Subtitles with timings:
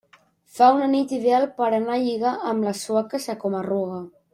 [0.59, 4.05] Fa una nit ideal per anar a lligar amb les sueques a Coma-ruga.